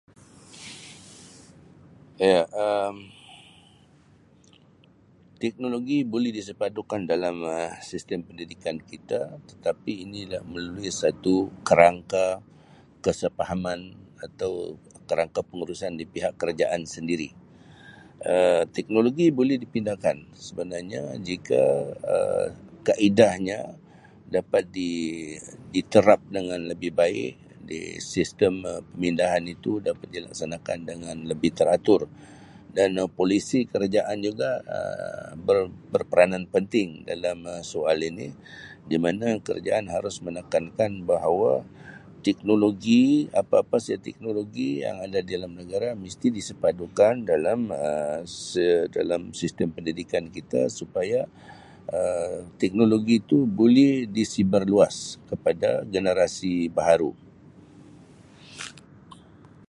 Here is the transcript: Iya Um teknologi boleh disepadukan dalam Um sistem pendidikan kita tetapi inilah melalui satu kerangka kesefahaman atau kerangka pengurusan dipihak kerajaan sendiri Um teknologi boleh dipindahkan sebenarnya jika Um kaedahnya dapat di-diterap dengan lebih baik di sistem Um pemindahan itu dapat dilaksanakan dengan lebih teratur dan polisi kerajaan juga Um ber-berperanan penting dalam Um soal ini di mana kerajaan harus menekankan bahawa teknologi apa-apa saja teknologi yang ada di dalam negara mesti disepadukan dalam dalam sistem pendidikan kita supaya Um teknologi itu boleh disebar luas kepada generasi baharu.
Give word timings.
Iya 2.27 2.37
Um 2.65 2.95
teknologi 5.43 5.95
boleh 6.13 6.31
disepadukan 6.39 7.01
dalam 7.13 7.35
Um 7.55 7.71
sistem 7.89 8.19
pendidikan 8.27 8.77
kita 8.91 9.19
tetapi 9.49 9.91
inilah 10.05 10.41
melalui 10.53 10.89
satu 11.01 11.35
kerangka 11.67 12.27
kesefahaman 13.05 13.79
atau 14.25 14.51
kerangka 15.09 15.41
pengurusan 15.49 15.93
dipihak 16.01 16.33
kerajaan 16.39 16.81
sendiri 16.95 17.29
Um 18.33 18.61
teknologi 18.77 19.25
boleh 19.39 19.55
dipindahkan 19.63 20.17
sebenarnya 20.47 21.01
jika 21.29 21.61
Um 22.15 22.47
kaedahnya 22.87 23.59
dapat 24.37 24.63
di-diterap 24.79 26.21
dengan 26.35 26.59
lebih 26.71 26.89
baik 27.01 27.33
di 27.69 27.81
sistem 28.13 28.53
Um 28.73 28.81
pemindahan 28.93 29.43
itu 29.55 29.71
dapat 29.87 30.05
dilaksanakan 30.15 30.77
dengan 30.91 31.17
lebih 31.31 31.51
teratur 31.57 32.03
dan 32.77 32.91
polisi 33.17 33.59
kerajaan 33.71 34.17
juga 34.27 34.49
Um 34.61 35.33
ber-berperanan 35.47 36.43
penting 36.53 36.89
dalam 37.11 37.37
Um 37.53 37.61
soal 37.71 37.97
ini 38.09 38.27
di 38.91 38.97
mana 39.05 39.27
kerajaan 39.45 39.85
harus 39.95 40.15
menekankan 40.25 40.91
bahawa 41.11 41.53
teknologi 42.27 43.03
apa-apa 43.41 43.77
saja 43.83 43.97
teknologi 44.09 44.69
yang 44.85 44.97
ada 45.05 45.19
di 45.25 45.31
dalam 45.35 45.51
negara 45.61 45.89
mesti 46.03 46.27
disepadukan 46.37 47.13
dalam 47.33 47.59
dalam 48.97 49.21
sistem 49.41 49.67
pendidikan 49.75 50.23
kita 50.35 50.61
supaya 50.79 51.21
Um 51.91 52.39
teknologi 52.61 53.15
itu 53.25 53.37
boleh 53.61 53.91
disebar 54.15 54.63
luas 54.69 55.19
kepada 55.31 55.83
generasi 55.91 56.69
baharu. 56.77 57.11